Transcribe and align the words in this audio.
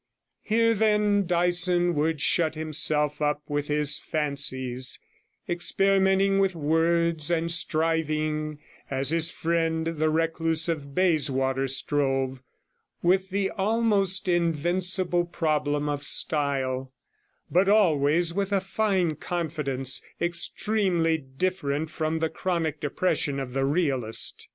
Here, 0.41 0.73
then, 0.73 1.27
Dyson 1.27 1.93
would 1.93 2.21
shut 2.21 2.55
himself 2.55 3.21
up 3.21 3.43
with 3.47 3.67
his 3.67 3.99
fancies, 3.99 4.97
experimenting 5.47 6.39
with 6.39 6.55
words, 6.55 7.29
and 7.29 7.51
striving, 7.51 8.57
as 8.89 9.11
his 9.11 9.29
friend 9.29 9.85
the 9.85 10.09
recluse 10.09 10.67
of 10.67 10.95
Bayswater 10.95 11.67
strove, 11.67 12.41
with 13.03 13.29
the 13.29 13.51
almost 13.51 14.27
invincible 14.27 15.25
problem 15.25 15.87
of 15.87 16.03
style, 16.03 16.91
but 17.51 17.69
always 17.69 18.33
with 18.33 18.51
a 18.51 18.59
fine 18.59 19.15
confidence, 19.15 20.01
extremely 20.19 21.19
different 21.19 21.91
from 21.91 22.17
the 22.17 22.29
chronic 22.29 22.79
depression 22.79 23.39
of 23.39 23.53
the 23.53 23.65
realist. 23.65 24.47